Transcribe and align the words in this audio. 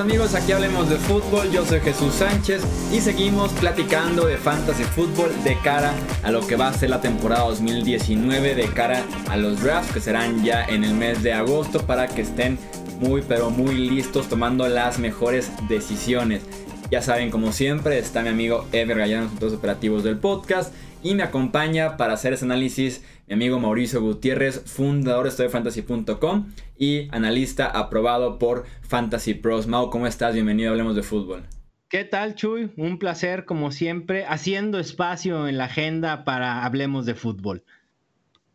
amigos, 0.00 0.34
aquí 0.34 0.52
hablemos 0.52 0.88
de 0.88 0.96
fútbol, 0.96 1.50
yo 1.50 1.64
soy 1.66 1.80
Jesús 1.80 2.14
Sánchez 2.14 2.62
y 2.90 3.00
seguimos 3.00 3.52
platicando 3.52 4.26
de 4.26 4.38
fantasy 4.38 4.82
fútbol 4.82 5.30
de 5.44 5.58
cara 5.58 5.92
a 6.22 6.30
lo 6.30 6.46
que 6.46 6.56
va 6.56 6.68
a 6.68 6.72
ser 6.72 6.88
la 6.88 7.02
temporada 7.02 7.44
2019, 7.44 8.54
de 8.54 8.64
cara 8.68 9.04
a 9.28 9.36
los 9.36 9.62
drafts 9.62 9.92
que 9.92 10.00
serán 10.00 10.42
ya 10.42 10.64
en 10.64 10.84
el 10.84 10.94
mes 10.94 11.22
de 11.22 11.34
agosto 11.34 11.86
para 11.86 12.06
que 12.06 12.22
estén 12.22 12.58
muy 12.98 13.20
pero 13.20 13.50
muy 13.50 13.74
listos 13.74 14.28
tomando 14.28 14.66
las 14.68 14.98
mejores 14.98 15.50
decisiones. 15.68 16.42
Ya 16.90 17.02
saben, 17.02 17.30
como 17.30 17.52
siempre, 17.52 17.98
está 17.98 18.22
mi 18.22 18.30
amigo 18.30 18.66
Ever 18.72 18.96
Gallano, 18.96 19.30
los 19.38 19.52
operativos 19.52 20.02
del 20.02 20.16
podcast 20.16 20.72
y 21.02 21.14
me 21.14 21.22
acompaña 21.22 21.96
para 21.96 22.12
hacer 22.12 22.32
ese 22.32 22.44
análisis 22.44 23.04
mi 23.26 23.34
amigo 23.34 23.60
Mauricio 23.60 24.00
Gutiérrez, 24.00 24.62
fundador 24.66 25.32
de 25.32 25.48
Fantasy.com 25.48 26.52
y 26.76 27.08
analista 27.14 27.66
aprobado 27.66 28.38
por 28.38 28.66
Fantasy 28.82 29.34
Pros. 29.34 29.66
Mau, 29.66 29.88
¿cómo 29.90 30.06
estás? 30.06 30.34
Bienvenido, 30.34 30.70
hablemos 30.70 30.96
de 30.96 31.02
fútbol. 31.02 31.44
¿Qué 31.88 32.04
tal, 32.04 32.34
Chuy? 32.34 32.70
Un 32.76 32.98
placer, 32.98 33.44
como 33.44 33.70
siempre, 33.70 34.24
haciendo 34.24 34.78
espacio 34.78 35.48
en 35.48 35.58
la 35.58 35.64
agenda 35.64 36.24
para 36.24 36.64
Hablemos 36.64 37.06
de 37.06 37.14
Fútbol. 37.14 37.64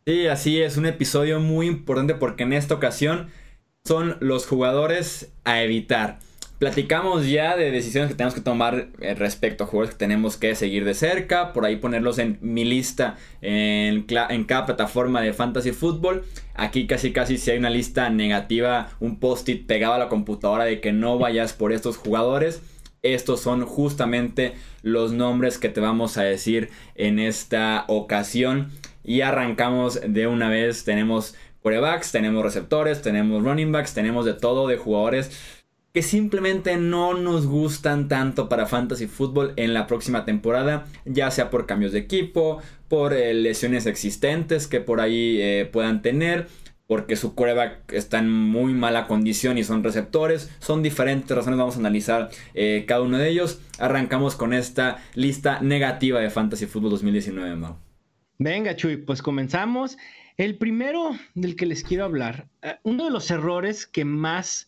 Sí, 0.06 0.28
así 0.28 0.62
es, 0.62 0.78
un 0.78 0.86
episodio 0.86 1.40
muy 1.40 1.68
importante 1.68 2.16
porque 2.16 2.44
en 2.44 2.54
esta 2.54 2.76
ocasión 2.76 3.30
son 3.84 4.18
los 4.22 4.48
jugadores 4.48 5.34
a 5.44 5.62
evitar 5.64 6.20
platicamos 6.60 7.28
ya 7.28 7.56
de 7.56 7.72
decisiones 7.72 8.10
que 8.10 8.16
tenemos 8.16 8.34
que 8.34 8.42
tomar 8.42 8.88
eh, 9.00 9.14
respecto 9.16 9.64
a 9.64 9.68
jugadores 9.68 9.94
que 9.94 10.00
tenemos 10.00 10.38
que 10.38 10.56
seguir 10.56 10.86
de 10.86 10.94
cerca, 10.94 11.54
por 11.54 11.66
ahí 11.66 11.76
ponerlos 11.76 12.18
en 12.18 12.38
mi 12.42 12.64
lista 12.64 13.18
en, 13.42 14.04
cada 14.04 14.66
plataforma 14.66 15.22
de 15.22 15.34
fantasy 15.34 15.72
fútbol. 15.72 16.26
Aquí 16.54 16.88
casi 16.88 17.12
casi 17.12 17.38
si 17.38 17.52
hay 17.52 17.58
una 17.58 17.70
lista 17.70 18.10
negativa, 18.10 18.90
un 19.00 19.20
post-it 19.20 19.66
pegado 19.66 19.96
a 19.96 20.00
la 20.00 20.10
computadora 20.10 20.64
de 20.66 20.80
que 20.80 20.94
no 20.94 21.20
vayas 21.20 21.54
por 21.54 21.74
estos 21.74 21.98
jugadores. 21.98 22.62
Estos 23.04 23.42
son 23.42 23.66
justamente 23.66 24.54
los 24.82 25.12
nombres 25.12 25.60
que 25.60 25.70
te 25.70 25.82
vamos 25.82 26.18
a 26.18 26.24
decir 26.24 26.70
en 26.96 27.20
esta 27.20 27.86
ocasión. 27.88 28.72
Y 29.04 29.22
arrancamos 29.22 30.00
de 30.08 30.26
una 30.26 30.50
vez. 30.50 30.86
Tenemos 30.86 31.36
quarterbacks, 31.62 32.12
tenemos 32.12 32.44
receptores, 32.44 33.02
tenemos 33.02 33.44
running 33.44 33.72
backs, 33.72 33.94
tenemos 33.94 34.26
de 34.26 34.34
todo 34.34 34.68
de 34.68 34.78
jugadores 34.78 35.32
que 35.96 36.02
simplemente 36.02 36.76
no 36.76 37.14
nos 37.14 37.48
gustan 37.48 38.10
tanto 38.10 38.50
para 38.50 38.66
fantasy 38.66 39.08
fútbol 39.08 39.54
en 39.56 39.74
la 39.74 39.88
próxima 39.88 40.26
temporada, 40.26 40.88
ya 41.06 41.32
sea 41.32 41.50
por 41.50 41.66
cambios 41.66 41.94
de 41.94 42.00
equipo, 42.00 42.60
por 42.90 43.14
eh, 43.14 43.34
lesiones 43.34 43.86
existentes 43.86 44.68
que 44.68 44.82
por 44.82 45.00
ahí 45.00 45.40
eh, 45.40 45.70
puedan 45.72 46.02
tener, 46.02 46.50
porque 46.86 47.16
su 47.16 47.34
quarterback 47.34 47.94
está 47.94 48.20
en 48.20 48.30
muy 48.30 48.74
mala 48.74 49.08
condición 49.08 49.58
y 49.58 49.64
son 49.64 49.86
receptores. 49.86 50.52
Son 50.60 50.84
diferentes 50.84 51.34
razones, 51.34 51.58
vamos 51.58 51.78
a 51.78 51.80
analizar 51.80 52.30
eh, 52.56 52.84
cada 52.86 53.02
uno 53.02 53.18
de 53.18 53.30
ellos. 53.30 53.62
Arrancamos 53.80 54.36
con 54.36 54.52
esta 54.52 54.98
lista 55.14 55.62
negativa 55.62 56.20
de 56.20 56.30
Fantasy 56.30 56.66
Football 56.66 56.92
2019, 56.92 57.56
Mau. 57.56 57.78
Venga, 58.38 58.76
Chuy, 58.76 58.98
pues 58.98 59.22
comenzamos. 59.22 59.98
El 60.36 60.58
primero 60.58 61.12
del 61.36 61.56
que 61.56 61.66
les 61.66 61.86
quiero 61.86 62.04
hablar, 62.04 62.50
uno 62.84 63.06
de 63.06 63.12
los 63.12 63.32
errores 63.32 63.88
que 63.88 64.04
más 64.04 64.68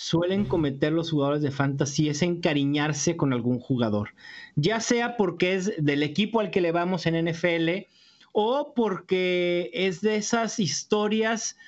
suelen 0.00 0.46
cometer 0.46 0.94
los 0.94 1.10
jugadores 1.10 1.42
de 1.42 1.50
fantasy 1.50 2.08
es 2.08 2.22
encariñarse 2.22 3.18
con 3.18 3.34
algún 3.34 3.60
jugador, 3.60 4.14
ya 4.56 4.80
sea 4.80 5.18
porque 5.18 5.52
es 5.52 5.72
del 5.76 6.02
equipo 6.02 6.40
al 6.40 6.50
que 6.50 6.62
le 6.62 6.72
vamos 6.72 7.04
en 7.04 7.22
NFL 7.28 7.86
o 8.32 8.72
porque 8.74 9.70
es 9.74 10.00
de 10.00 10.16
esas 10.16 10.58
historias 10.58 11.58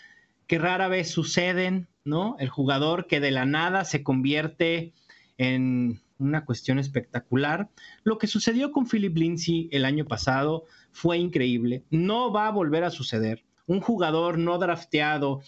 que 0.47 0.58
rara 0.58 0.88
vez 0.88 1.10
suceden, 1.10 1.88
¿no? 2.05 2.36
El 2.38 2.48
jugador 2.48 3.06
que 3.06 3.20
de 3.20 3.33
la 3.33 3.44
nada 3.44 3.84
se 3.84 4.03
convierte 4.03 4.94
en 5.36 6.00
una 6.19 6.47
cuestión 6.47 6.78
espectacular. 6.78 7.69
Lo 8.03 8.16
que 8.16 8.28
sucedió 8.28 8.72
con 8.72 8.87
Philip 8.87 9.14
Lindsay 9.14 9.69
el 9.72 9.84
año 9.84 10.06
pasado 10.06 10.64
fue 10.91 11.19
increíble. 11.19 11.82
No 11.91 12.32
va 12.32 12.47
a 12.47 12.53
volver 12.53 12.84
a 12.84 12.91
suceder. 12.91 13.44
Un 13.66 13.81
jugador 13.81 14.38
no 14.38 14.59
drafteado 14.59 15.43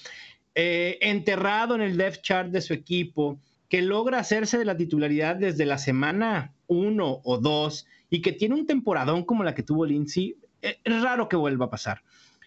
eh, 0.55 0.99
enterrado 1.01 1.75
en 1.75 1.81
el 1.81 1.97
depth 1.97 2.23
chart 2.23 2.51
de 2.51 2.61
su 2.61 2.75
equipo, 2.75 3.39
que 3.69 3.83
logra 3.83 4.19
hacerse 4.19 4.59
de 4.59 4.65
la 4.65 4.77
titularidad 4.77 5.37
desde 5.37 5.67
la 5.67 5.79
semana 5.79 6.53
uno 6.67 7.21
o 7.25 7.39
dos 7.39 7.87
y 8.11 8.23
que 8.23 8.33
tiene 8.33 8.55
un 8.55 8.67
temporadón 8.67 9.25
como 9.25 9.43
la 9.43 9.55
que 9.55 9.63
tuvo 9.63 9.85
Lindsay, 9.85 10.37
eh, 10.63 10.79
es 10.85 11.03
raro 11.03 11.29
que 11.29 11.37
vuelva 11.37 11.67
a 11.67 11.71
pasar. 11.71 12.03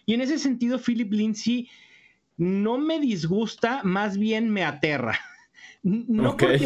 Y 0.06 0.14
en 0.14 0.22
ese 0.22 0.38
sentido, 0.38 0.78
Philip 0.78 1.12
Lindsay 1.12 1.68
no 2.38 2.78
me 2.78 2.98
disgusta, 2.98 3.82
más 3.84 4.16
bien 4.16 4.48
me 4.50 4.64
aterra. 4.64 5.18
No, 5.82 6.36
porque 6.36 6.58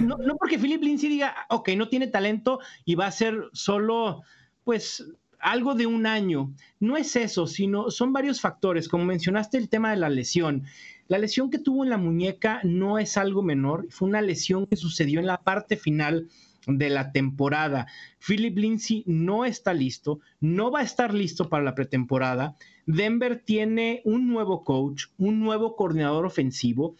no, 0.00 0.16
no, 0.16 0.36
porque 0.36 0.58
Philip 0.58 0.82
Lindsay 0.82 1.08
diga, 1.08 1.46
ok, 1.50 1.70
no 1.76 1.88
tiene 1.88 2.08
talento 2.08 2.58
y 2.84 2.94
va 2.94 3.06
a 3.06 3.12
ser 3.12 3.48
solo, 3.52 4.22
pues, 4.64 5.06
algo 5.46 5.76
de 5.76 5.86
un 5.86 6.06
año. 6.06 6.52
No 6.80 6.96
es 6.96 7.14
eso, 7.14 7.46
sino 7.46 7.92
son 7.92 8.12
varios 8.12 8.40
factores. 8.40 8.88
Como 8.88 9.04
mencionaste 9.04 9.58
el 9.58 9.68
tema 9.68 9.90
de 9.90 9.96
la 9.96 10.08
lesión. 10.08 10.64
La 11.06 11.18
lesión 11.18 11.50
que 11.50 11.60
tuvo 11.60 11.84
en 11.84 11.90
la 11.90 11.98
muñeca 11.98 12.60
no 12.64 12.98
es 12.98 13.16
algo 13.16 13.44
menor, 13.44 13.86
fue 13.90 14.08
una 14.08 14.20
lesión 14.20 14.66
que 14.66 14.74
sucedió 14.74 15.20
en 15.20 15.26
la 15.26 15.38
parte 15.44 15.76
final 15.76 16.28
de 16.66 16.90
la 16.90 17.12
temporada. 17.12 17.86
Philip 18.18 18.58
Lindsay 18.58 19.04
no 19.06 19.44
está 19.44 19.72
listo, 19.72 20.18
no 20.40 20.72
va 20.72 20.80
a 20.80 20.82
estar 20.82 21.14
listo 21.14 21.48
para 21.48 21.62
la 21.62 21.76
pretemporada. 21.76 22.56
Denver 22.86 23.38
tiene 23.38 24.02
un 24.04 24.26
nuevo 24.26 24.64
coach, 24.64 25.04
un 25.16 25.38
nuevo 25.38 25.76
coordinador 25.76 26.26
ofensivo 26.26 26.96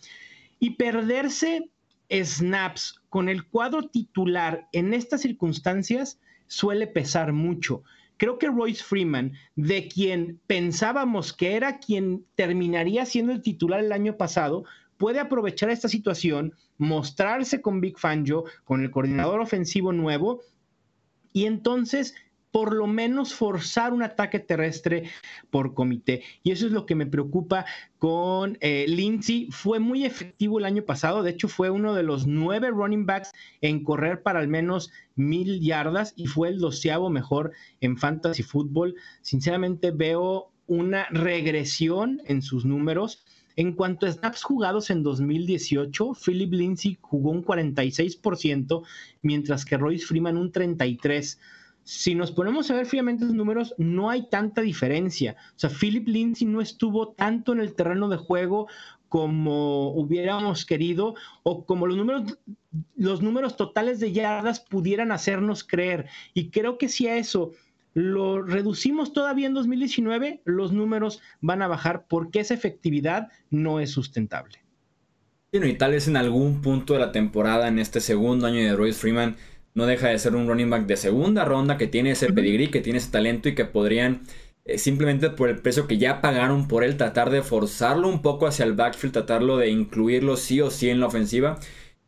y 0.61 0.71
perderse 0.77 1.69
snaps 2.09 3.01
con 3.09 3.29
el 3.29 3.45
cuadro 3.45 3.89
titular 3.89 4.69
en 4.71 4.95
estas 4.95 5.23
circunstancias 5.23 6.21
suele 6.47 6.87
pesar 6.87 7.33
mucho. 7.33 7.83
Creo 8.17 8.39
que 8.39 8.49
Royce 8.49 8.83
Freeman, 8.83 9.35
de 9.57 9.89
quien 9.89 10.41
pensábamos 10.47 11.33
que 11.33 11.55
era 11.55 11.79
quien 11.79 12.25
terminaría 12.35 13.05
siendo 13.05 13.33
el 13.33 13.43
titular 13.43 13.81
el 13.81 13.93
año 13.93 14.17
pasado, 14.17 14.65
puede 14.97 15.21
aprovechar 15.21 15.71
esta 15.71 15.89
situación, 15.89 16.55
mostrarse 16.79 17.61
con 17.61 17.81
Big 17.81 17.99
Fangio, 17.99 18.45
con 18.65 18.83
el 18.83 18.91
coordinador 18.91 19.41
ofensivo 19.41 19.93
nuevo, 19.93 20.41
y 21.33 21.45
entonces 21.45 22.15
por 22.57 22.75
lo 22.75 22.87
menos 22.87 23.35
forzar 23.35 23.93
un 23.93 24.03
ataque 24.03 24.39
terrestre 24.39 25.11
por 25.51 25.75
comité. 25.75 26.23
Y 26.43 26.53
eso 26.53 26.65
es 26.65 26.73
lo 26.73 26.87
que 26.87 26.95
me 26.95 27.05
preocupa 27.05 27.67
con 27.99 28.57
eh, 28.63 28.87
Lindsay. 28.89 29.49
Fue 29.51 29.79
muy 29.79 30.07
efectivo 30.07 30.59
el 30.59 30.65
año 30.65 30.83
pasado, 30.83 31.23
de 31.23 31.33
hecho 31.33 31.49
fue 31.49 31.69
uno 31.69 31.93
de 31.93 32.03
los 32.03 32.27
nueve 32.27 32.71
running 32.71 33.05
backs 33.05 33.33
en 33.61 33.85
correr 33.85 34.23
para 34.23 34.39
al 34.39 34.49
menos 34.49 34.91
mil 35.17 35.61
yardas 35.61 36.15
y 36.17 36.29
fue 36.29 36.49
el 36.49 36.59
doceavo 36.59 37.11
mejor 37.11 37.53
en 37.83 37.99
fantasy 37.99 38.43
fútbol. 38.43 38.95
Sinceramente 39.21 39.91
veo 39.91 40.51
una 40.67 41.09
regresión 41.11 42.23
en 42.25 42.41
sus 42.41 42.65
números. 42.65 43.23
En 43.57 43.75
cuanto 43.75 44.07
a 44.07 44.13
snaps 44.13 44.43
jugados 44.43 44.89
en 44.89 45.03
2018, 45.03 46.15
Philip 46.25 46.55
Lindsay 46.55 46.97
jugó 47.03 47.33
un 47.33 47.45
46%, 47.45 48.83
mientras 49.21 49.67
que 49.67 49.77
Royce 49.77 50.07
Freeman 50.07 50.39
un 50.39 50.51
33% 50.51 51.37
si 51.87 52.17
nos 52.17 52.33
ponemos 52.33 52.69
a 52.69 52.75
ver 52.75 52.85
fríamente 52.85 53.25
los 53.25 53.35
números, 53.35 53.73
no 53.79 54.11
hay 54.11 54.29
tanta 54.29 54.61
diferencia. 54.61 55.37
O 55.51 55.59
sea, 55.59 55.71
Philip 55.71 56.09
Lindsay 56.09 56.45
no 56.45 56.61
estuvo 56.61 57.13
tanto 57.13 57.53
en 57.53 57.61
el 57.61 57.77
terreno 57.77 58.09
de 58.09 58.17
juego 58.17 58.67
como 59.09 59.93
hubiéramos 59.93 60.67
querido 60.67 61.15
o 61.45 61.65
como 61.65 61.87
los 61.87 61.97
números, 61.97 62.39
los 62.97 63.23
números 63.23 63.57
totales 63.57 64.01
de 64.01 64.11
yardas 64.11 64.59
pudieran 64.59 65.13
hacernos 65.13 65.63
creer. 65.63 66.07
Y 66.35 66.51
creo 66.51 66.77
que 66.77 66.89
si 66.89 67.07
a 67.07 67.19
eso 67.19 67.53
lo 67.95 68.43
reducimos 68.43 69.13
todavía 69.13 69.47
en 69.47 69.55
2019, 69.55 70.43
los 70.45 70.73
números 70.73 71.23
van 71.41 71.63
a 71.63 71.69
bajar 71.69 72.07
porque 72.09 72.41
esa 72.41 72.55
efectividad 72.55 73.29
no 73.49 73.79
es 73.79 73.93
sustentable. 73.93 74.59
y 75.53 75.75
tal 75.75 75.93
vez 75.93 76.09
en 76.09 76.17
algún 76.17 76.63
punto 76.63 76.95
de 76.95 76.99
la 76.99 77.13
temporada, 77.13 77.69
en 77.69 77.79
este 77.79 78.01
segundo 78.01 78.49
año 78.49 78.59
de 78.59 78.75
Royce 78.75 78.99
Freeman, 78.99 79.37
no 79.77 79.87
deja 79.87 80.09
de 80.09 80.19
ser 80.19 80.35
un 80.35 80.49
running 80.49 80.71
back 80.71 80.87
de 80.87 80.97
segunda 80.97 81.45
ronda 81.45 81.77
que 81.77 81.87
tiene 81.87 82.13
ese 82.13 82.33
pedigrí, 82.33 82.69
que 82.69 82.81
tiene 82.81 82.99
ese 82.99 83.11
talento 83.13 83.49
y 83.49 83.55
que 83.55 83.67
podrían 83.67 84.23
eh, 84.65 84.79
simplemente 84.79 85.29
por 85.31 85.51
el 85.51 85.59
precio 85.59 85.87
que 85.87 85.99
ya 85.99 86.23
pagaron 86.23 86.67
por 86.67 86.83
él 86.83 86.97
tratar 86.97 87.31
de 87.31 87.43
forzarlo 87.43 88.09
un 88.09 88.23
poco 88.23 88.47
hacia 88.47 88.65
el 88.65 88.73
backfield, 88.73 89.13
tratarlo 89.13 89.59
de 89.59 89.69
incluirlo 89.69 90.37
sí 90.39 90.63
o 90.63 90.71
sí 90.71 90.89
en 90.89 90.99
la 91.01 91.07
ofensiva 91.07 91.61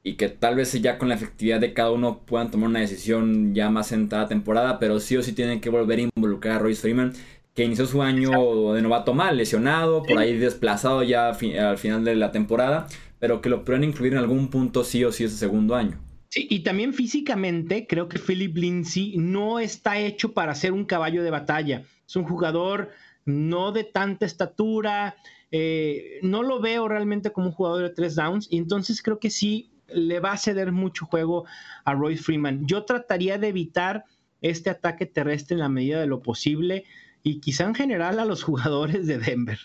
y 0.03 0.15
que 0.15 0.31
tal 0.31 0.57
vez 0.57 0.73
ya 0.81 0.97
con 0.97 1.11
la 1.11 1.15
efectividad 1.17 1.61
de 1.61 1.75
cada 1.75 1.91
uno 1.93 2.21
puedan 2.25 2.51
tomar 2.51 2.71
una 2.71 2.81
decisión 2.81 3.55
ya 3.55 3.69
más 3.69 3.89
sentada 3.89 4.29
temporada, 4.29 4.79
pero 4.79 4.99
sí 4.99 5.19
o 5.19 5.23
sí 5.23 5.33
tienen 5.33 5.61
que 5.61 5.69
volver 5.69 5.99
a 5.99 6.09
involucrar 6.17 6.57
a 6.57 6.59
Royce 6.61 6.81
Freeman 6.81 7.13
que 7.55 7.65
inició 7.65 7.87
su 7.87 8.03
año 8.03 8.73
de 8.73 8.81
novato 8.83 9.13
mal, 9.13 9.37
lesionado, 9.37 10.03
por 10.05 10.19
ahí 10.19 10.39
desplazado 10.39 11.03
ya 11.03 11.29
al 11.29 11.79
final 11.79 12.05
de 12.05 12.17
la 12.17 12.33
temporada, 12.33 12.87
pero 13.19 13.43
que 13.43 13.51
lo 13.51 13.65
puedan 13.65 13.85
incluir 13.85 14.13
en 14.15 14.21
algún 14.21 14.49
punto 14.49 14.85
sí 14.85 15.05
o 15.05 15.13
sí 15.13 15.25
ese 15.25 15.37
segundo 15.37 15.75
año. 15.75 16.08
Sí, 16.29 16.47
y 16.51 16.61
también 16.61 16.93
físicamente 16.93 17.87
creo 17.87 18.09
que 18.09 18.19
Philip 18.19 18.57
Lindsay 18.57 19.17
no 19.17 19.59
está 19.59 19.99
hecho 19.99 20.33
para 20.35 20.55
ser 20.55 20.73
un 20.73 20.85
caballo 20.85 21.23
de 21.23 21.31
batalla. 21.31 21.85
Es 22.07 22.17
un 22.17 22.25
jugador 22.25 22.91
no 23.25 23.73
de 23.73 23.85
tanta 23.85 24.27
estatura, 24.27 25.17
eh, 25.51 26.19
no 26.23 26.43
lo 26.43 26.61
veo 26.61 26.89
realmente 26.89 27.33
como 27.33 27.49
un 27.49 27.53
jugador 27.53 27.83
de 27.83 27.91
tres 27.91 28.15
downs, 28.15 28.49
y 28.51 28.59
entonces 28.59 29.03
creo 29.03 29.19
que 29.19 29.31
sí 29.31 29.71
le 29.89 30.21
va 30.21 30.33
a 30.33 30.37
ceder 30.37 30.73
mucho 30.73 31.07
juego 31.07 31.47
a 31.85 31.95
Roy 31.95 32.17
Freeman. 32.17 32.67
Yo 32.67 32.85
trataría 32.85 33.39
de 33.39 33.49
evitar 33.49 34.05
este 34.43 34.71
ataque 34.71 35.07
terrestre 35.07 35.55
en 35.55 35.61
la 35.61 35.69
medida 35.69 36.01
de 36.01 36.07
lo 36.07 36.23
posible 36.23 36.85
y 37.23 37.41
quizá 37.41 37.65
en 37.65 37.75
general 37.75 38.19
a 38.19 38.25
los 38.25 38.43
jugadores 38.45 39.07
de 39.07 39.19
Denver. 39.19 39.59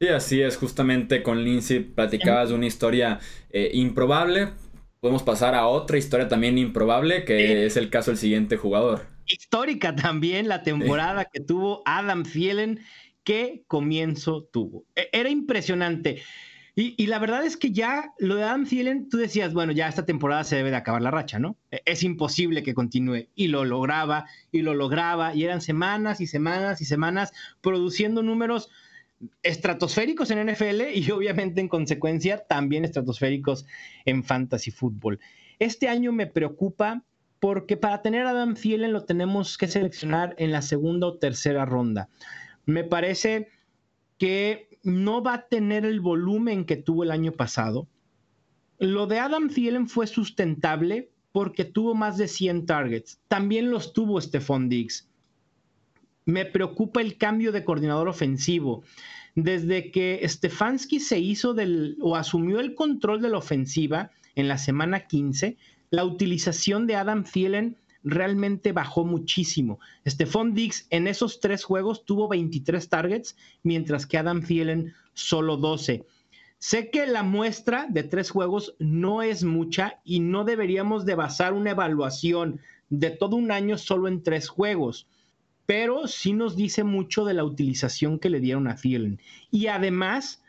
Sí, 0.00 0.08
así 0.08 0.42
es, 0.42 0.56
justamente 0.56 1.22
con 1.22 1.42
Lindsay 1.44 1.80
platicabas 1.80 2.48
de 2.48 2.54
una 2.56 2.66
historia 2.66 3.20
eh, 3.50 3.70
improbable. 3.74 4.52
Podemos 5.04 5.22
pasar 5.22 5.54
a 5.54 5.66
otra 5.66 5.98
historia 5.98 6.28
también 6.28 6.56
improbable, 6.56 7.26
que 7.26 7.66
es 7.66 7.76
el 7.76 7.90
caso 7.90 8.10
del 8.10 8.16
siguiente 8.16 8.56
jugador. 8.56 9.06
Histórica 9.26 9.94
también 9.94 10.48
la 10.48 10.62
temporada 10.62 11.26
que 11.30 11.40
tuvo 11.40 11.82
Adam 11.84 12.22
Thielen. 12.22 12.80
¿Qué 13.22 13.64
comienzo 13.66 14.48
tuvo? 14.50 14.86
E, 14.96 15.10
era 15.12 15.28
impresionante. 15.28 16.22
Y, 16.74 17.06
la 17.06 17.18
verdad 17.18 17.44
es 17.44 17.58
que 17.58 17.70
ya 17.70 18.14
lo 18.18 18.36
de 18.36 18.44
Adam 18.44 18.64
Thielen, 18.64 19.10
tú 19.10 19.18
decías, 19.18 19.52
bueno, 19.52 19.72
ya 19.72 19.88
esta 19.88 20.06
temporada 20.06 20.42
se 20.42 20.56
debe 20.56 20.70
de 20.70 20.76
acabar 20.76 21.02
la 21.02 21.10
racha, 21.10 21.38
¿no? 21.38 21.58
E, 21.70 21.82
es 21.84 22.02
imposible 22.02 22.62
que 22.62 22.72
continúe. 22.72 23.28
Y 23.34 23.48
lo 23.48 23.66
lograba, 23.66 24.24
y 24.50 24.62
lo 24.62 24.72
lograba, 24.72 25.34
y 25.34 25.44
eran 25.44 25.60
semanas 25.60 26.22
y 26.22 26.26
semanas 26.26 26.80
y 26.80 26.86
semanas 26.86 27.34
produciendo 27.60 28.22
números 28.22 28.70
estratosféricos 29.42 30.30
en 30.30 30.46
NFL 30.46 30.82
y 30.94 31.10
obviamente 31.12 31.60
en 31.60 31.68
consecuencia 31.68 32.38
también 32.38 32.84
estratosféricos 32.84 33.66
en 34.04 34.24
fantasy 34.24 34.70
fútbol. 34.70 35.20
Este 35.58 35.88
año 35.88 36.12
me 36.12 36.26
preocupa 36.26 37.02
porque 37.40 37.76
para 37.76 38.02
tener 38.02 38.26
a 38.26 38.30
Adam 38.30 38.54
Thielen 38.54 38.92
lo 38.92 39.04
tenemos 39.04 39.58
que 39.58 39.68
seleccionar 39.68 40.34
en 40.38 40.50
la 40.50 40.62
segunda 40.62 41.06
o 41.06 41.18
tercera 41.18 41.64
ronda. 41.64 42.08
Me 42.64 42.84
parece 42.84 43.48
que 44.18 44.68
no 44.82 45.22
va 45.22 45.34
a 45.34 45.46
tener 45.48 45.84
el 45.84 46.00
volumen 46.00 46.64
que 46.64 46.76
tuvo 46.76 47.04
el 47.04 47.10
año 47.10 47.32
pasado. 47.32 47.86
Lo 48.78 49.06
de 49.06 49.18
Adam 49.18 49.48
Thielen 49.48 49.88
fue 49.88 50.06
sustentable 50.06 51.10
porque 51.32 51.64
tuvo 51.64 51.94
más 51.94 52.16
de 52.16 52.28
100 52.28 52.66
targets. 52.66 53.20
También 53.28 53.70
los 53.70 53.92
tuvo 53.92 54.20
Stephon 54.20 54.68
Diggs. 54.68 55.08
Me 56.26 56.46
preocupa 56.46 57.00
el 57.00 57.16
cambio 57.16 57.52
de 57.52 57.64
coordinador 57.64 58.08
ofensivo. 58.08 58.82
Desde 59.34 59.90
que 59.90 60.20
Stefanski 60.26 61.00
se 61.00 61.18
hizo 61.18 61.54
del 61.54 61.96
o 62.00 62.16
asumió 62.16 62.60
el 62.60 62.74
control 62.74 63.20
de 63.20 63.30
la 63.30 63.38
ofensiva 63.38 64.10
en 64.34 64.48
la 64.48 64.58
semana 64.58 65.06
15, 65.06 65.56
la 65.90 66.04
utilización 66.04 66.86
de 66.86 66.96
Adam 66.96 67.24
Thielen 67.24 67.76
realmente 68.04 68.72
bajó 68.72 69.04
muchísimo. 69.04 69.80
Stephon 70.06 70.54
Diggs 70.54 70.86
en 70.90 71.08
esos 71.08 71.40
tres 71.40 71.64
juegos 71.64 72.04
tuvo 72.04 72.28
23 72.28 72.88
targets, 72.88 73.36
mientras 73.62 74.06
que 74.06 74.18
Adam 74.18 74.42
Thielen 74.42 74.92
solo 75.14 75.56
12. 75.56 76.04
Sé 76.58 76.90
que 76.90 77.06
la 77.06 77.22
muestra 77.22 77.86
de 77.90 78.02
tres 78.04 78.30
juegos 78.30 78.74
no 78.78 79.22
es 79.22 79.44
mucha 79.44 80.00
y 80.04 80.20
no 80.20 80.44
deberíamos 80.44 81.04
de 81.04 81.14
basar 81.14 81.52
una 81.52 81.72
evaluación 81.72 82.60
de 82.88 83.10
todo 83.10 83.36
un 83.36 83.50
año 83.50 83.76
solo 83.78 84.08
en 84.08 84.22
tres 84.22 84.48
juegos, 84.48 85.06
pero 85.66 86.06
sí 86.06 86.32
nos 86.32 86.56
dice 86.56 86.84
mucho 86.84 87.24
de 87.24 87.34
la 87.34 87.44
utilización 87.44 88.18
que 88.18 88.30
le 88.30 88.40
dieron 88.40 88.68
a 88.68 88.76
Thielen. 88.76 89.20
Y 89.50 89.68
además, 89.68 90.42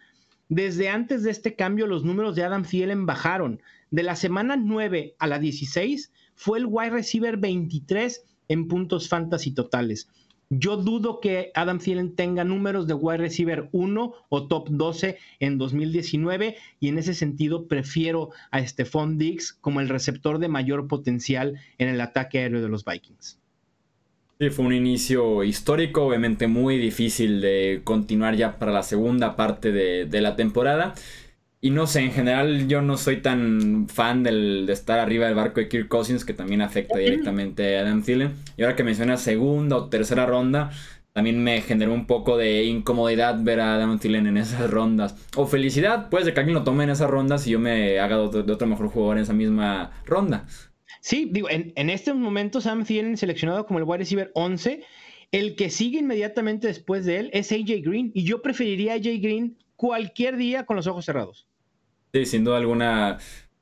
desde 0.49 0.89
antes 0.89 1.23
de 1.23 1.31
este 1.31 1.55
cambio, 1.55 1.87
los 1.87 2.03
números 2.03 2.35
de 2.35 2.43
Adam 2.43 2.63
Thielen 2.63 3.05
bajaron. 3.05 3.61
De 3.91 4.03
la 4.03 4.15
semana 4.15 4.57
9 4.57 5.15
a 5.19 5.27
la 5.27 5.39
16, 5.39 6.11
fue 6.35 6.59
el 6.59 6.65
wide 6.65 6.89
receiver 6.89 7.37
23 7.37 8.23
en 8.49 8.67
puntos 8.67 9.07
fantasy 9.07 9.51
totales. 9.51 10.09
Yo 10.49 10.77
dudo 10.77 11.21
que 11.21 11.51
Adam 11.55 11.79
Thielen 11.79 12.15
tenga 12.15 12.43
números 12.43 12.85
de 12.85 12.93
wide 12.93 13.17
receiver 13.17 13.67
1 13.71 14.13
o 14.29 14.47
top 14.47 14.69
12 14.69 15.17
en 15.39 15.57
2019 15.57 16.55
y 16.79 16.87
en 16.87 16.99
ese 16.99 17.15
sentido 17.15 17.67
prefiero 17.67 18.29
a 18.51 18.65
Stephon 18.65 19.17
Diggs 19.17 19.53
como 19.53 19.81
el 19.81 19.89
receptor 19.89 20.37
de 20.37 20.47
mayor 20.47 20.87
potencial 20.87 21.59
en 21.79 21.89
el 21.89 21.99
ataque 21.99 22.39
aéreo 22.39 22.61
de 22.61 22.69
los 22.69 22.85
Vikings. 22.85 23.39
Sí, 24.37 24.49
fue 24.49 24.65
un 24.65 24.73
inicio 24.73 25.43
histórico, 25.43 26.03
obviamente 26.05 26.47
muy 26.47 26.77
difícil 26.77 27.39
de 27.39 27.81
continuar 27.85 28.35
ya 28.35 28.59
para 28.59 28.73
la 28.73 28.83
segunda 28.83 29.37
parte 29.37 29.71
de, 29.71 30.05
de 30.05 30.21
la 30.21 30.35
temporada. 30.35 30.93
Y 31.65 31.71
no 31.71 31.87
sé, 31.87 32.01
en 32.01 32.11
general 32.11 32.67
yo 32.67 32.83
no 32.83 32.95
soy 32.95 33.21
tan 33.23 33.87
fan 33.87 34.21
del, 34.21 34.67
de 34.67 34.73
estar 34.73 34.99
arriba 34.99 35.25
del 35.25 35.33
barco 35.33 35.59
de 35.59 35.67
Kirk 35.67 35.87
Cousins, 35.87 36.23
que 36.23 36.35
también 36.35 36.61
afecta 36.61 36.99
directamente 36.99 37.77
a 37.77 37.81
Adam 37.81 38.03
Thielen. 38.03 38.33
Y 38.55 38.61
ahora 38.61 38.75
que 38.75 38.83
menciona 38.83 39.17
segunda 39.17 39.77
o 39.77 39.89
tercera 39.89 40.27
ronda, 40.27 40.69
también 41.13 41.43
me 41.43 41.61
generó 41.61 41.93
un 41.93 42.05
poco 42.05 42.37
de 42.37 42.65
incomodidad 42.65 43.41
ver 43.41 43.61
a 43.61 43.75
Adam 43.75 43.97
Thielen 43.97 44.27
en 44.27 44.37
esas 44.37 44.69
rondas. 44.69 45.15
O 45.35 45.47
felicidad, 45.47 46.09
pues, 46.09 46.25
de 46.25 46.33
que 46.35 46.39
alguien 46.41 46.53
lo 46.53 46.63
tome 46.63 46.83
en 46.83 46.91
esas 46.91 47.09
rondas 47.09 47.47
y 47.47 47.51
yo 47.51 47.59
me 47.59 47.99
haga 47.99 48.17
de, 48.17 48.51
otro 48.51 48.67
mejor 48.67 48.89
jugador 48.89 49.17
en 49.17 49.23
esa 49.23 49.33
misma 49.33 49.91
ronda. 50.05 50.45
Sí, 51.01 51.29
digo, 51.31 51.49
en, 51.49 51.73
en 51.75 51.89
estos 51.89 52.15
momentos 52.15 52.65
Adam 52.65 52.83
Thielen 52.83 53.17
seleccionado 53.17 53.65
como 53.65 53.79
el 53.79 53.85
wide 53.85 53.99
receiver 53.99 54.31
11. 54.33 54.83
El 55.31 55.55
que 55.55 55.69
sigue 55.69 55.99
inmediatamente 55.99 56.67
después 56.67 57.05
de 57.05 57.17
él 57.17 57.29
es 57.33 57.51
AJ 57.51 57.81
Green. 57.83 58.11
Y 58.13 58.23
yo 58.23 58.41
preferiría 58.41 58.93
a 58.93 58.95
AJ 58.95 59.21
Green 59.21 59.57
cualquier 59.75 60.37
día 60.37 60.65
con 60.65 60.75
los 60.75 60.87
ojos 60.87 61.05
cerrados. 61.05 61.47
Sí, 62.13 62.25
sin 62.25 62.43
duda 62.43 62.57
alguna 62.57 63.17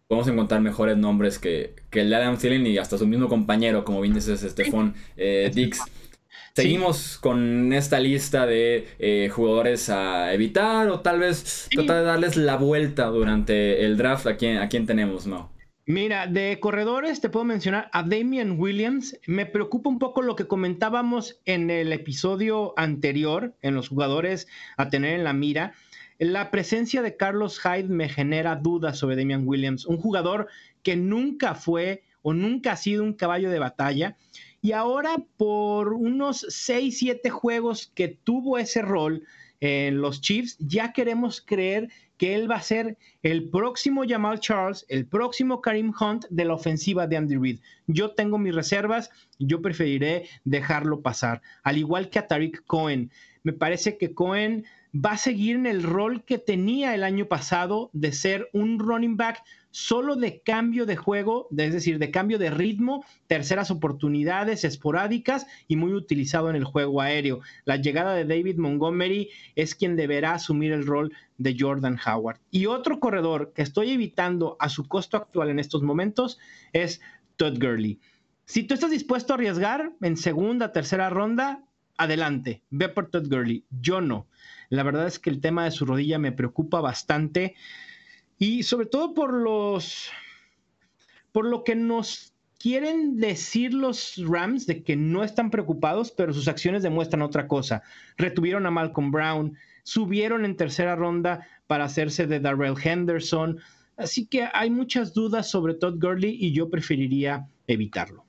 podemos 0.08 0.28
encontrar 0.28 0.62
mejores 0.62 0.98
nombres 0.98 1.40
que, 1.40 1.76
el 1.92 2.10
de 2.10 2.16
Adam 2.16 2.38
Thielen 2.38 2.68
y 2.68 2.78
hasta 2.78 2.98
su 2.98 3.08
mismo 3.08 3.28
compañero, 3.28 3.84
como 3.84 4.02
bien 4.02 4.14
dices, 4.14 4.42
Stephon 4.42 4.94
eh, 5.18 5.50
Dix. 5.54 5.82
Seguimos 6.56 7.18
con 7.18 7.74
esta 7.74 8.00
lista 8.00 8.46
de 8.46 8.88
eh, 9.00 9.30
jugadores 9.30 9.90
a 9.90 10.32
evitar 10.34 10.88
o 10.90 11.00
tal 11.00 11.20
vez 11.20 11.68
tratar 11.74 11.98
de 11.98 12.04
darles 12.04 12.38
la 12.38 12.58
vuelta 12.58 13.08
durante 13.08 13.84
el 13.84 13.98
draft. 13.98 14.28
¿A 14.28 14.38
quién, 14.38 14.58
a 14.58 14.70
quién 14.70 14.86
tenemos, 14.86 15.26
no? 15.26 15.53
Mira, 15.86 16.28
de 16.28 16.62
corredores 16.62 17.20
te 17.20 17.28
puedo 17.28 17.44
mencionar 17.44 17.90
a 17.92 18.04
Damian 18.04 18.58
Williams. 18.58 19.20
Me 19.28 19.46
preocupa 19.46 19.90
un 19.90 20.00
poco 20.00 20.22
lo 20.22 20.38
que 20.38 20.48
comentábamos 20.48 21.42
en 21.44 21.70
el 21.70 21.92
episodio 21.92 22.74
anterior, 22.78 23.54
en 23.62 23.76
los 23.76 23.90
jugadores 23.90 24.48
a 24.78 24.88
tener 24.88 25.16
en 25.16 25.26
la 25.26 25.34
mira. 25.34 25.74
La 26.20 26.52
presencia 26.52 27.02
de 27.02 27.18
Carlos 27.18 27.60
Hyde 27.60 27.90
me 27.90 28.08
genera 28.08 28.56
dudas 28.56 28.98
sobre 28.98 29.18
Damian 29.18 29.46
Williams, 29.46 29.86
un 29.86 29.98
jugador 29.98 30.48
que 30.84 30.96
nunca 30.96 31.54
fue 31.54 32.04
o 32.22 32.34
nunca 32.34 32.72
ha 32.72 32.78
sido 32.78 33.04
un 33.04 33.12
caballo 33.12 33.52
de 33.52 33.60
batalla. 33.60 34.16
Y 34.64 34.72
ahora 34.72 35.18
por 35.36 35.92
unos 35.92 36.46
6, 36.48 36.98
7 36.98 37.30
juegos 37.30 37.92
que 37.94 38.08
tuvo 38.08 38.58
ese 38.58 38.82
rol 38.82 39.24
en 39.60 40.00
los 40.00 40.22
Chiefs, 40.22 40.56
ya 40.58 40.94
queremos 40.94 41.42
creer 41.42 41.90
que 42.18 42.34
él 42.34 42.50
va 42.50 42.56
a 42.56 42.62
ser 42.62 42.98
el 43.24 43.50
próximo 43.50 44.04
Jamal 44.08 44.40
Charles, 44.40 44.86
el 44.88 45.06
próximo 45.06 45.60
Karim 45.60 45.92
Hunt 46.00 46.28
de 46.30 46.46
la 46.46 46.54
ofensiva 46.54 47.08
de 47.08 47.18
Andy 47.18 47.36
Reid. 47.36 47.60
Yo 47.88 48.12
tengo 48.12 48.38
mis 48.38 48.56
reservas, 48.56 49.10
yo 49.38 49.62
preferiré 49.62 50.30
dejarlo 50.46 51.02
pasar, 51.02 51.42
al 51.64 51.78
igual 51.78 52.10
que 52.10 52.20
a 52.20 52.28
Tariq 52.28 52.64
Cohen. 52.66 53.12
Me 53.44 53.52
parece 53.52 53.98
que 53.98 54.14
Cohen 54.14 54.64
va 54.96 55.12
a 55.12 55.18
seguir 55.18 55.58
en 55.58 55.66
el 55.66 55.84
rol 55.84 56.24
que 56.24 56.38
tenía 56.38 56.96
el 56.96 57.04
año 57.04 57.26
pasado 57.26 57.90
de 57.92 58.14
ser 58.14 58.48
un 58.54 58.80
running 58.80 59.18
back 59.18 59.44
solo 59.74 60.16
de 60.16 60.40
cambio 60.40 60.86
de 60.86 60.96
juego, 60.96 61.48
es 61.58 61.74
decir, 61.74 61.98
de 61.98 62.12
cambio 62.12 62.38
de 62.38 62.52
ritmo, 62.52 63.04
terceras 63.26 63.72
oportunidades 63.72 64.64
esporádicas 64.64 65.48
y 65.68 65.78
muy 65.78 65.94
utilizado 65.94 66.52
en 66.52 66.56
el 66.56 66.64
juego 66.64 67.02
aéreo. 67.02 67.40
La 67.66 67.78
llegada 67.78 68.14
de 68.14 68.24
David 68.24 68.58
Montgomery 68.58 69.32
es 69.56 69.74
quien 69.74 69.96
deberá 69.96 70.36
asumir 70.36 70.74
el 70.74 70.86
rol 70.86 71.12
de 71.40 71.56
Jordan 71.60 71.98
Howard. 72.06 72.40
Y 72.52 72.68
otro 72.68 73.00
corredor 73.00 73.52
que 73.54 73.64
estoy 73.64 73.90
evitando 73.90 74.58
a 74.60 74.70
su 74.70 74.88
costo 74.88 75.18
actual 75.18 75.50
en 75.50 75.58
estos 75.58 75.82
momentos 75.82 76.38
es 76.72 77.02
Todd 77.36 77.58
Gurley. 77.60 78.00
Si 78.46 78.62
tú 78.62 78.76
estás 78.76 78.92
dispuesto 78.92 79.34
a 79.34 79.38
arriesgar 79.38 79.92
en 80.02 80.18
segunda, 80.18 80.72
tercera 80.72 81.10
ronda, 81.10 81.64
adelante, 81.98 82.62
ve 82.70 82.90
por 82.90 83.10
Todd 83.10 83.28
Gurley. 83.28 83.66
Yo 83.72 84.02
no. 84.02 84.28
La 84.70 84.84
verdad 84.84 85.08
es 85.08 85.18
que 85.18 85.32
el 85.32 85.42
tema 85.42 85.66
de 85.66 85.72
su 85.72 85.88
rodilla 85.88 86.20
me 86.20 86.32
preocupa 86.32 86.80
bastante 86.80 87.56
y 88.38 88.64
sobre 88.64 88.86
todo 88.88 89.14
por 89.14 89.34
los 89.34 90.10
por 91.32 91.46
lo 91.46 91.64
que 91.64 91.76
nos 91.76 92.34
quieren 92.60 93.18
decir 93.18 93.74
los 93.74 94.16
Rams 94.26 94.66
de 94.68 94.84
que 94.84 94.96
no 94.96 95.24
están 95.24 95.50
preocupados, 95.50 96.12
pero 96.12 96.34
sus 96.34 96.48
acciones 96.48 96.84
demuestran 96.84 97.22
otra 97.22 97.48
cosa. 97.48 97.84
Retuvieron 98.18 98.66
a 98.66 98.72
Malcolm 98.72 99.12
Brown, 99.12 99.58
subieron 99.84 100.46
en 100.46 100.56
tercera 100.56 100.96
ronda 100.96 101.46
para 101.68 101.86
hacerse 101.86 102.28
de 102.28 102.40
Darrell 102.40 102.76
Henderson, 102.82 103.60
así 103.98 104.28
que 104.28 104.48
hay 104.54 104.70
muchas 104.70 105.14
dudas 105.14 105.50
sobre 105.50 105.74
Todd 105.74 106.00
Gurley 106.00 106.38
y 106.40 106.54
yo 106.54 106.70
preferiría 106.70 107.48
evitarlo. 107.68 108.24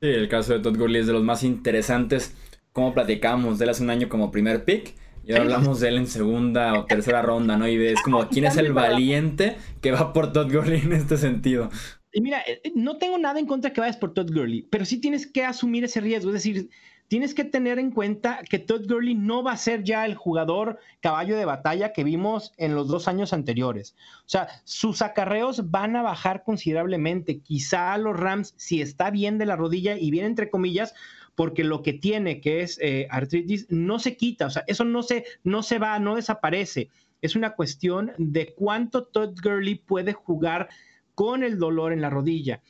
Sí, 0.00 0.08
el 0.08 0.28
caso 0.28 0.54
de 0.54 0.60
Todd 0.60 0.76
Gurley 0.76 1.02
es 1.02 1.06
de 1.06 1.12
los 1.12 1.22
más 1.22 1.44
interesantes 1.44 2.34
como 2.72 2.94
platicamos 2.94 3.58
de 3.58 3.64
él 3.64 3.70
hace 3.70 3.82
un 3.84 3.90
año 3.90 4.08
como 4.08 4.32
primer 4.32 4.64
pick. 4.64 4.94
Y 5.24 5.32
ahora 5.32 5.44
hablamos 5.44 5.80
de 5.80 5.88
él 5.88 5.96
en 5.98 6.06
segunda 6.06 6.78
o 6.80 6.84
tercera 6.86 7.22
ronda, 7.22 7.56
¿no? 7.56 7.68
Y 7.68 7.78
ves 7.78 8.00
como 8.02 8.28
quién 8.28 8.44
es 8.46 8.56
el 8.56 8.72
valiente 8.72 9.56
que 9.80 9.92
va 9.92 10.12
por 10.12 10.32
Todd 10.32 10.52
Gurley 10.52 10.80
en 10.80 10.92
este 10.92 11.16
sentido. 11.16 11.70
Y 12.12 12.20
mira, 12.20 12.42
eh, 12.46 12.72
no 12.74 12.98
tengo 12.98 13.18
nada 13.18 13.38
en 13.38 13.46
contra 13.46 13.72
que 13.72 13.80
vayas 13.80 13.96
por 13.96 14.12
Todd 14.12 14.30
Gurley, 14.32 14.66
pero 14.70 14.84
sí 14.84 14.98
tienes 15.00 15.26
que 15.26 15.44
asumir 15.44 15.84
ese 15.84 16.00
riesgo. 16.00 16.30
Es 16.30 16.34
decir, 16.34 16.68
tienes 17.12 17.34
que 17.34 17.44
tener 17.44 17.78
en 17.78 17.90
cuenta 17.90 18.40
que 18.48 18.58
Todd 18.58 18.86
Gurley 18.88 19.14
no 19.14 19.42
va 19.42 19.52
a 19.52 19.56
ser 19.56 19.84
ya 19.84 20.06
el 20.06 20.14
jugador 20.14 20.78
caballo 21.00 21.36
de 21.36 21.44
batalla 21.44 21.92
que 21.92 22.04
vimos 22.04 22.52
en 22.56 22.74
los 22.74 22.88
dos 22.88 23.06
años 23.06 23.32
anteriores. 23.32 23.94
O 24.20 24.28
sea, 24.28 24.48
sus 24.64 25.02
acarreos 25.02 25.70
van 25.70 25.94
a 25.94 26.02
bajar 26.02 26.42
considerablemente. 26.42 27.40
Quizá 27.40 27.96
los 27.98 28.18
Rams, 28.18 28.54
si 28.56 28.80
está 28.80 29.10
bien 29.10 29.38
de 29.38 29.46
la 29.46 29.56
rodilla 29.56 29.96
y 29.96 30.10
bien 30.10 30.26
entre 30.26 30.50
comillas, 30.50 30.94
porque 31.34 31.64
lo 31.64 31.82
que 31.82 31.92
tiene, 31.92 32.40
que 32.40 32.60
es 32.60 32.78
eh, 32.80 33.06
artritis, 33.10 33.66
no 33.70 33.98
se 33.98 34.16
quita, 34.16 34.46
o 34.46 34.50
sea, 34.50 34.64
eso 34.66 34.84
no 34.84 35.02
se, 35.02 35.24
no 35.44 35.62
se 35.62 35.78
va, 35.78 35.98
no 35.98 36.16
desaparece. 36.16 36.90
Es 37.20 37.36
una 37.36 37.54
cuestión 37.54 38.12
de 38.18 38.52
cuánto 38.54 39.04
Todd 39.04 39.34
Gurley 39.42 39.76
puede 39.76 40.12
jugar 40.12 40.68
con 41.14 41.44
el 41.44 41.58
dolor 41.58 41.92
en 41.92 42.00
la 42.00 42.10
rodilla. 42.10 42.60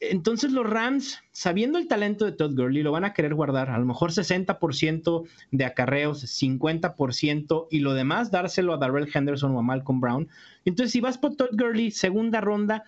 Entonces 0.00 0.50
los 0.50 0.68
Rams, 0.68 1.22
sabiendo 1.32 1.78
el 1.78 1.88
talento 1.88 2.24
de 2.24 2.32
Todd 2.32 2.56
Gurley, 2.56 2.82
lo 2.82 2.92
van 2.92 3.04
a 3.04 3.12
querer 3.12 3.34
guardar, 3.34 3.68
a 3.68 3.78
lo 3.78 3.84
mejor 3.84 4.12
60% 4.12 5.24
de 5.50 5.64
acarreos, 5.64 6.24
50% 6.24 7.66
y 7.70 7.80
lo 7.80 7.92
demás 7.92 8.30
dárselo 8.30 8.72
a 8.72 8.78
Darrell 8.78 9.10
Henderson 9.12 9.54
o 9.54 9.58
a 9.58 9.62
Malcolm 9.62 10.00
Brown. 10.00 10.28
Entonces 10.64 10.92
si 10.92 11.00
vas 11.00 11.18
por 11.18 11.36
Todd 11.36 11.50
Gurley, 11.52 11.90
segunda 11.90 12.40
ronda, 12.40 12.84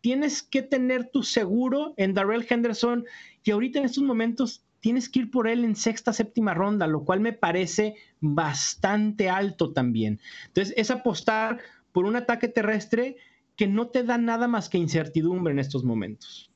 tienes 0.00 0.42
que 0.42 0.62
tener 0.62 1.10
tu 1.10 1.22
seguro 1.22 1.94
en 1.96 2.14
Darrell 2.14 2.46
Henderson 2.48 3.04
y 3.44 3.50
ahorita 3.50 3.78
en 3.78 3.84
estos 3.84 4.04
momentos 4.04 4.64
tienes 4.80 5.08
que 5.08 5.20
ir 5.20 5.30
por 5.30 5.46
él 5.46 5.64
en 5.64 5.76
sexta, 5.76 6.12
séptima 6.12 6.54
ronda, 6.54 6.86
lo 6.86 7.04
cual 7.04 7.20
me 7.20 7.32
parece 7.32 7.96
bastante 8.20 9.28
alto 9.28 9.72
también. 9.72 10.20
Entonces 10.46 10.74
es 10.76 10.90
apostar 10.90 11.58
por 11.92 12.04
un 12.04 12.16
ataque 12.16 12.48
terrestre 12.48 13.16
que 13.56 13.66
no 13.66 13.88
te 13.88 14.04
da 14.04 14.16
nada 14.16 14.48
más 14.48 14.68
que 14.68 14.78
incertidumbre 14.78 15.52
en 15.52 15.58
estos 15.58 15.84
momentos. 15.84 16.50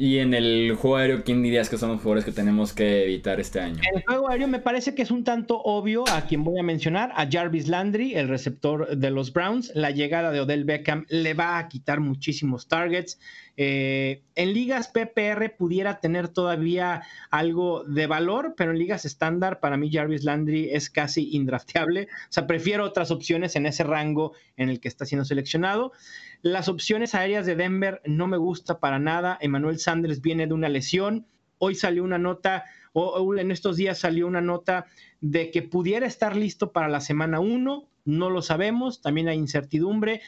Y 0.00 0.16
en 0.16 0.32
el 0.32 0.76
juego 0.76 0.96
aéreo, 0.96 1.24
¿quién 1.24 1.42
dirías 1.42 1.68
que 1.68 1.76
son 1.76 1.90
los 1.90 2.00
jugadores 2.00 2.24
que 2.24 2.32
tenemos 2.32 2.72
que 2.72 3.04
evitar 3.04 3.38
este 3.38 3.60
año? 3.60 3.82
En 3.86 3.98
el 3.98 4.02
juego 4.02 4.30
aéreo 4.30 4.48
me 4.48 4.58
parece 4.58 4.94
que 4.94 5.02
es 5.02 5.10
un 5.10 5.24
tanto 5.24 5.60
obvio 5.60 6.04
a 6.08 6.22
quien 6.22 6.42
voy 6.42 6.58
a 6.58 6.62
mencionar, 6.62 7.12
a 7.16 7.28
Jarvis 7.30 7.68
Landry, 7.68 8.14
el 8.14 8.26
receptor 8.26 8.96
de 8.96 9.10
los 9.10 9.34
Browns. 9.34 9.72
La 9.74 9.90
llegada 9.90 10.30
de 10.30 10.40
Odell 10.40 10.64
Beckham 10.64 11.04
le 11.10 11.34
va 11.34 11.58
a 11.58 11.68
quitar 11.68 12.00
muchísimos 12.00 12.66
targets. 12.66 13.20
Eh, 13.62 14.22
en 14.36 14.54
ligas 14.54 14.88
PPR 14.88 15.54
pudiera 15.54 16.00
tener 16.00 16.28
todavía 16.28 17.02
algo 17.30 17.84
de 17.84 18.06
valor, 18.06 18.54
pero 18.56 18.70
en 18.70 18.78
ligas 18.78 19.04
estándar 19.04 19.60
para 19.60 19.76
mí 19.76 19.92
Jarvis 19.92 20.24
Landry 20.24 20.70
es 20.72 20.88
casi 20.88 21.36
indrafteable. 21.36 22.04
O 22.04 22.32
sea, 22.32 22.46
prefiero 22.46 22.84
otras 22.84 23.10
opciones 23.10 23.56
en 23.56 23.66
ese 23.66 23.84
rango 23.84 24.32
en 24.56 24.70
el 24.70 24.80
que 24.80 24.88
está 24.88 25.04
siendo 25.04 25.26
seleccionado. 25.26 25.92
Las 26.40 26.68
opciones 26.68 27.14
aéreas 27.14 27.44
de 27.44 27.54
Denver 27.54 28.00
no 28.06 28.26
me 28.28 28.38
gusta 28.38 28.80
para 28.80 28.98
nada. 28.98 29.36
Emmanuel 29.42 29.78
Sanders 29.78 30.22
viene 30.22 30.46
de 30.46 30.54
una 30.54 30.70
lesión. 30.70 31.26
Hoy 31.58 31.74
salió 31.74 32.02
una 32.02 32.16
nota, 32.16 32.64
o 32.94 33.34
en 33.36 33.50
estos 33.50 33.76
días 33.76 33.98
salió 33.98 34.26
una 34.26 34.40
nota 34.40 34.86
de 35.20 35.50
que 35.50 35.60
pudiera 35.60 36.06
estar 36.06 36.34
listo 36.34 36.72
para 36.72 36.88
la 36.88 37.02
semana 37.02 37.40
1. 37.40 37.86
No 38.06 38.30
lo 38.30 38.40
sabemos, 38.40 39.02
también 39.02 39.28
hay 39.28 39.36
incertidumbre. 39.36 40.22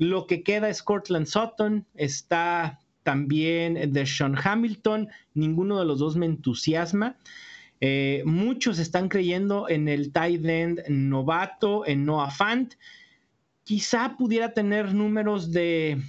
Lo 0.00 0.26
que 0.26 0.42
queda 0.42 0.70
es 0.70 0.82
Cortland 0.82 1.26
Sutton, 1.26 1.86
está 1.94 2.80
también 3.02 3.92
de 3.92 4.06
Sean 4.06 4.34
Hamilton. 4.34 5.08
Ninguno 5.34 5.78
de 5.78 5.84
los 5.84 5.98
dos 5.98 6.16
me 6.16 6.24
entusiasma. 6.24 7.18
Eh, 7.82 8.22
muchos 8.24 8.78
están 8.78 9.10
creyendo 9.10 9.68
en 9.68 9.88
el 9.88 10.10
tight 10.10 10.42
end 10.44 10.88
novato, 10.88 11.86
en 11.86 12.06
Noah 12.06 12.30
Fant 12.30 12.74
quizá 13.70 14.16
pudiera 14.16 14.52
tener 14.54 14.94
números 14.94 15.52
de 15.52 16.02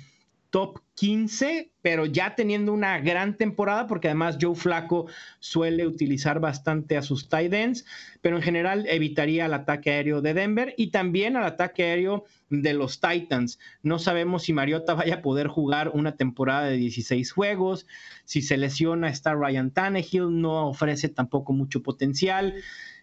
top 0.51 0.79
15, 0.95 1.71
pero 1.81 2.05
ya 2.05 2.35
teniendo 2.35 2.73
una 2.73 2.99
gran 2.99 3.37
temporada, 3.37 3.87
porque 3.87 4.09
además 4.09 4.37
Joe 4.39 4.53
Flaco 4.53 5.07
suele 5.39 5.87
utilizar 5.87 6.39
bastante 6.39 6.97
a 6.97 7.01
sus 7.01 7.29
tight 7.29 7.51
ends, 7.53 7.85
pero 8.21 8.35
en 8.35 8.43
general 8.43 8.85
evitaría 8.87 9.47
el 9.47 9.53
ataque 9.53 9.89
aéreo 9.91 10.21
de 10.21 10.35
Denver 10.35 10.75
y 10.77 10.91
también 10.91 11.37
al 11.37 11.45
ataque 11.45 11.83
aéreo 11.83 12.25
de 12.49 12.73
los 12.73 12.99
Titans. 12.99 13.57
No 13.81 13.97
sabemos 13.97 14.43
si 14.43 14.53
Mariota 14.53 14.93
vaya 14.93 15.15
a 15.15 15.21
poder 15.21 15.47
jugar 15.47 15.89
una 15.93 16.17
temporada 16.17 16.65
de 16.65 16.77
16 16.77 17.31
juegos, 17.31 17.87
si 18.25 18.41
se 18.41 18.57
lesiona 18.57 19.09
está 19.09 19.33
Ryan 19.33 19.71
Tannehill, 19.71 20.39
no 20.39 20.67
ofrece 20.67 21.09
tampoco 21.09 21.53
mucho 21.53 21.81
potencial. 21.81 22.53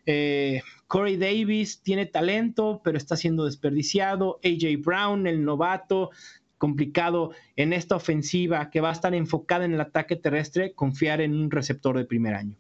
Eh, 0.07 0.63
Corey 0.87 1.17
Davis 1.17 1.83
tiene 1.83 2.07
talento, 2.07 2.81
pero 2.85 2.97
está 2.97 3.17
siendo 3.17 3.45
desperdiciado. 3.45 4.39
AJ 4.45 4.83
Brown, 4.83 5.27
el 5.27 5.45
novato, 5.45 6.11
complicado 6.59 7.31
en 7.57 7.73
esta 7.73 7.97
ofensiva 7.97 8.71
que 8.71 8.81
va 8.81 8.91
a 8.91 8.93
estar 8.93 9.15
enfocada 9.15 9.65
en 9.65 9.75
el 9.75 9.81
ataque 9.81 10.17
terrestre, 10.17 10.75
confiar 10.75 11.21
en 11.21 11.35
un 11.35 11.51
receptor 11.51 11.97
de 11.97 12.05
primer 12.05 12.35
año. 12.35 12.57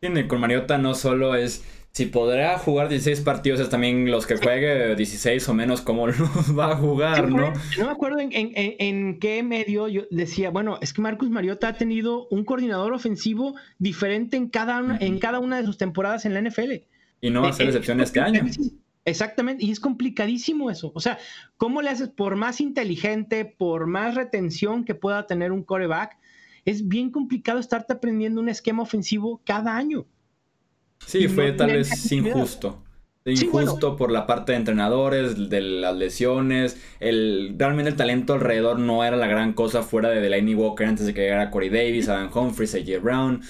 Tiene 0.00 0.26
con 0.28 0.40
Mariota 0.40 0.78
no 0.78 0.94
solo 0.94 1.34
es 1.34 1.64
si 1.94 2.06
podrá 2.06 2.58
jugar 2.58 2.88
16 2.88 3.20
partidos, 3.20 3.60
es 3.60 3.68
también 3.68 4.10
los 4.10 4.26
que 4.26 4.36
juegue 4.36 4.96
16 4.96 5.48
o 5.48 5.54
menos, 5.54 5.80
cómo 5.80 6.06
los 6.08 6.58
va 6.58 6.72
a 6.72 6.76
jugar, 6.76 7.30
¿no? 7.30 7.52
No 7.78 7.84
me 7.86 7.90
acuerdo 7.92 8.18
en, 8.18 9.18
qué 9.20 9.42
medio 9.44 9.86
yo 9.86 10.02
decía, 10.10 10.50
bueno, 10.50 10.78
es 10.80 10.92
que 10.92 11.00
Marcus 11.00 11.30
Mariota 11.30 11.68
ha 11.68 11.76
tenido 11.76 12.26
un 12.30 12.44
coordinador 12.44 12.92
ofensivo 12.92 13.54
diferente 13.78 14.36
en 14.36 14.48
cada, 14.48 14.80
una, 14.80 14.98
en 14.98 15.20
cada 15.20 15.38
una 15.38 15.56
de 15.56 15.64
sus 15.64 15.78
temporadas 15.78 16.24
en 16.26 16.34
la 16.34 16.42
NFL. 16.42 16.72
Y 17.20 17.30
no 17.30 17.42
va 17.42 17.50
a 17.50 17.52
ser 17.52 17.66
eh, 17.66 17.68
excepción 17.68 18.00
este 18.00 18.18
año. 18.18 18.44
Exactamente, 19.06 19.64
y 19.64 19.70
es 19.70 19.80
complicadísimo 19.80 20.70
eso. 20.70 20.90
O 20.94 21.00
sea, 21.00 21.18
¿cómo 21.56 21.82
le 21.82 21.90
haces 21.90 22.08
por 22.08 22.36
más 22.36 22.60
inteligente, 22.60 23.44
por 23.44 23.86
más 23.86 24.14
retención 24.14 24.84
que 24.84 24.94
pueda 24.94 25.26
tener 25.26 25.52
un 25.52 25.62
coreback? 25.62 26.16
Es 26.64 26.88
bien 26.88 27.10
complicado 27.10 27.58
estarte 27.58 27.92
aprendiendo 27.92 28.40
un 28.40 28.48
esquema 28.48 28.82
ofensivo 28.82 29.42
cada 29.44 29.76
año. 29.76 30.06
Sí, 31.06 31.28
fue 31.28 31.52
tal 31.52 31.72
vez 31.72 32.10
injusto. 32.12 32.82
Injusto 33.26 33.96
por 33.96 34.10
la 34.10 34.26
parte 34.26 34.52
de 34.52 34.58
entrenadores, 34.58 35.48
de 35.48 35.60
las 35.60 35.96
lesiones. 35.96 36.78
El, 37.00 37.56
realmente 37.58 37.90
el 37.90 37.96
talento 37.96 38.34
alrededor 38.34 38.78
no 38.78 39.02
era 39.02 39.16
la 39.16 39.26
gran 39.26 39.54
cosa 39.54 39.82
fuera 39.82 40.10
de 40.10 40.20
Delaney 40.20 40.54
Walker 40.54 40.86
antes 40.86 41.06
de 41.06 41.14
que 41.14 41.22
llegara 41.22 41.50
Corey 41.50 41.70
Davis, 41.70 42.08
Adam 42.08 42.30
Humphries, 42.34 42.74
AJ 42.74 43.02
Brown. 43.02 43.42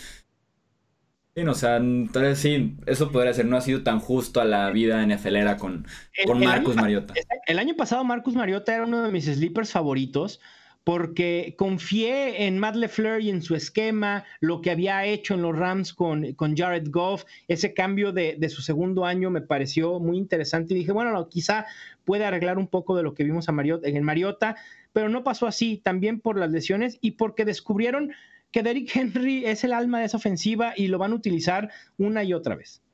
Sí, 1.36 1.42
o 1.42 1.54
sea, 1.54 1.76
entonces 1.76 2.38
sí, 2.38 2.76
eso 2.86 3.10
podría 3.10 3.34
ser, 3.34 3.46
no 3.46 3.56
ha 3.56 3.60
sido 3.60 3.82
tan 3.82 3.98
justo 3.98 4.40
a 4.40 4.44
la 4.44 4.70
vida 4.70 5.04
NFLera 5.04 5.56
con, 5.56 5.84
con 6.26 6.38
Marcus 6.38 6.76
Mariota. 6.76 7.12
El 7.46 7.58
año 7.58 7.74
pasado 7.74 8.04
Marcus 8.04 8.34
Mariota 8.34 8.72
era 8.72 8.84
uno 8.84 9.02
de 9.02 9.10
mis 9.10 9.24
sleepers 9.24 9.72
favoritos 9.72 10.40
porque 10.84 11.54
confié 11.56 12.46
en 12.46 12.58
Matt 12.58 12.76
LeFleur 12.76 13.20
y 13.20 13.30
en 13.30 13.42
su 13.42 13.54
esquema, 13.54 14.24
lo 14.40 14.60
que 14.60 14.70
había 14.70 15.04
hecho 15.06 15.34
en 15.34 15.42
los 15.42 15.56
Rams 15.56 15.94
con, 15.94 16.34
con 16.34 16.54
Jared 16.56 16.88
Goff, 16.90 17.24
ese 17.48 17.72
cambio 17.72 18.12
de, 18.12 18.38
su 18.50 18.60
segundo 18.60 19.06
año 19.06 19.30
me 19.30 19.40
pareció 19.40 19.98
muy 19.98 20.18
interesante 20.18 20.74
y 20.74 20.76
dije, 20.76 20.92
bueno, 20.92 21.28
quizá 21.28 21.66
puede 22.04 22.26
arreglar 22.26 22.58
un 22.58 22.68
poco 22.68 22.94
de 22.96 23.02
lo 23.02 23.14
que 23.14 23.24
vimos 23.24 23.48
a 23.48 23.52
Mariota, 23.52 23.88
en 23.88 24.04
Mariota, 24.04 24.56
pero 24.92 25.08
no 25.08 25.24
pasó 25.24 25.46
así, 25.46 25.80
también 25.82 26.20
por 26.20 26.38
las 26.38 26.50
lesiones 26.50 26.98
y 27.00 27.12
porque 27.12 27.46
descubrieron 27.46 28.12
que 28.54 28.62
Derrick 28.62 28.94
Henry 28.94 29.44
es 29.44 29.64
el 29.64 29.72
alma 29.72 29.98
de 29.98 30.04
esa 30.04 30.16
ofensiva 30.16 30.74
y 30.76 30.86
lo 30.86 30.96
van 30.96 31.10
a 31.10 31.16
utilizar 31.16 31.72
una 31.98 32.22
y 32.22 32.34
otra 32.34 32.54
vez. 32.54 32.84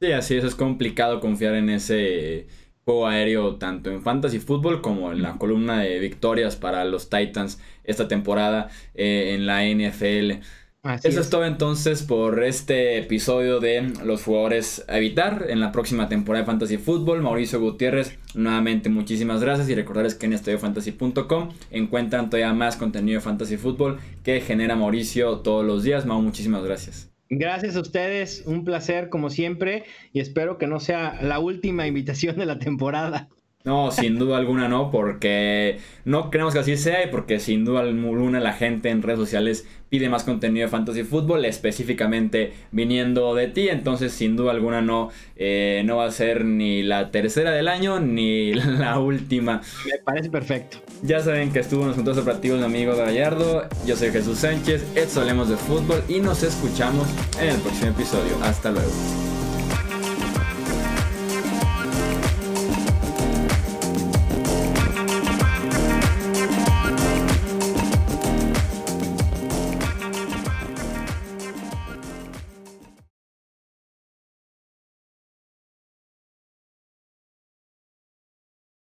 Sí, 0.00 0.10
así 0.10 0.36
es, 0.36 0.44
es 0.44 0.54
complicado 0.54 1.20
confiar 1.20 1.54
en 1.54 1.68
ese 1.68 2.46
juego 2.86 3.06
aéreo 3.06 3.56
tanto 3.56 3.90
en 3.90 4.00
fantasy 4.00 4.38
fútbol 4.38 4.80
como 4.80 5.12
en 5.12 5.20
la 5.20 5.36
columna 5.36 5.80
de 5.80 5.98
victorias 5.98 6.56
para 6.56 6.86
los 6.86 7.10
Titans 7.10 7.60
esta 7.84 8.08
temporada 8.08 8.70
eh, 8.94 9.34
en 9.34 9.44
la 9.44 9.66
NFL. 9.66 10.40
Eso 10.84 11.20
es. 11.20 11.30
todo 11.30 11.44
entonces 11.44 12.02
por 12.02 12.42
este 12.42 12.98
episodio 12.98 13.60
de 13.60 13.92
los 14.04 14.24
jugadores 14.24 14.84
a 14.88 14.98
evitar 14.98 15.46
en 15.48 15.60
la 15.60 15.70
próxima 15.70 16.08
temporada 16.08 16.42
de 16.42 16.46
Fantasy 16.46 16.76
Football. 16.76 17.22
Mauricio 17.22 17.60
Gutiérrez, 17.60 18.18
nuevamente 18.34 18.88
muchísimas 18.88 19.40
gracias 19.40 19.68
y 19.68 19.76
recordarles 19.76 20.16
que 20.16 20.26
en 20.26 20.32
estudiofantasy.com 20.32 21.50
encuentran 21.70 22.30
todavía 22.30 22.52
más 22.52 22.74
contenido 22.74 23.20
de 23.20 23.24
Fantasy 23.24 23.58
Football 23.58 24.00
que 24.24 24.40
genera 24.40 24.74
Mauricio 24.74 25.38
todos 25.38 25.64
los 25.64 25.84
días. 25.84 26.04
Mau, 26.04 26.20
muchísimas 26.20 26.64
gracias. 26.64 27.12
Gracias 27.30 27.76
a 27.76 27.80
ustedes, 27.80 28.42
un 28.44 28.64
placer 28.64 29.08
como 29.08 29.30
siempre 29.30 29.84
y 30.12 30.18
espero 30.18 30.58
que 30.58 30.66
no 30.66 30.80
sea 30.80 31.16
la 31.22 31.38
última 31.38 31.86
invitación 31.86 32.36
de 32.36 32.46
la 32.46 32.58
temporada. 32.58 33.28
No, 33.64 33.92
sin 33.92 34.18
duda 34.18 34.38
alguna 34.38 34.68
no, 34.68 34.90
porque 34.90 35.78
no 36.04 36.30
queremos 36.30 36.52
que 36.52 36.60
así 36.60 36.76
sea 36.76 37.04
y 37.04 37.10
porque 37.10 37.38
sin 37.38 37.64
duda 37.64 37.80
alguna 37.80 38.40
la 38.40 38.52
gente 38.54 38.90
en 38.90 39.02
redes 39.02 39.20
sociales 39.20 39.68
pide 39.88 40.08
más 40.08 40.24
contenido 40.24 40.66
de 40.66 40.70
fantasy 40.70 41.04
fútbol, 41.04 41.44
específicamente 41.44 42.54
viniendo 42.72 43.34
de 43.34 43.46
ti, 43.46 43.68
entonces 43.68 44.12
sin 44.12 44.36
duda 44.36 44.50
alguna 44.50 44.80
no, 44.80 45.10
eh, 45.36 45.82
no 45.84 45.98
va 45.98 46.06
a 46.06 46.10
ser 46.10 46.44
ni 46.44 46.82
la 46.82 47.10
tercera 47.10 47.52
del 47.52 47.68
año 47.68 48.00
ni 48.00 48.52
la 48.54 48.98
última. 48.98 49.60
Me 49.86 49.98
parece 50.02 50.30
perfecto. 50.30 50.78
Ya 51.02 51.20
saben 51.20 51.52
que 51.52 51.60
estuvo 51.60 51.82
en 51.82 51.88
los 51.88 51.96
puntos 51.96 52.18
operativos 52.18 52.58
mi 52.58 52.64
amigo 52.64 52.96
Gallardo, 52.96 53.68
yo 53.86 53.94
soy 53.94 54.10
Jesús 54.10 54.38
Sánchez, 54.38 54.84
esto 54.96 55.20
hablemos 55.20 55.48
de 55.50 55.56
fútbol 55.56 56.02
y 56.08 56.20
nos 56.20 56.42
escuchamos 56.42 57.06
en 57.40 57.50
el 57.50 57.60
próximo 57.60 57.90
episodio. 57.90 58.32
Hasta 58.42 58.72
luego. 58.72 59.31